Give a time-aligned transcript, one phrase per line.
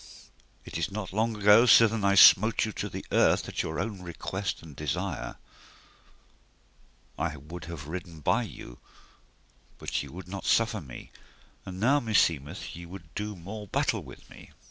[0.65, 4.01] It is not long ago sithen I smote you to the earth at your own
[4.01, 5.35] request and desire:
[7.19, 8.79] I would have ridden by you,
[9.77, 11.11] but ye would not suffer me,
[11.67, 14.49] and now meseemeth ye would do more battle with me.